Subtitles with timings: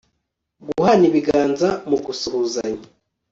[0.67, 2.83] Guhana ibiganza mu gusuhuzanya